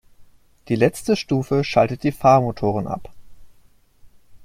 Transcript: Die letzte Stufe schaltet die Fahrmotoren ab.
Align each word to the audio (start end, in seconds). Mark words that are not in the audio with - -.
Die 0.67 0.73
letzte 0.75 1.15
Stufe 1.15 1.63
schaltet 1.63 2.01
die 2.01 2.11
Fahrmotoren 2.11 2.87
ab. 2.87 3.11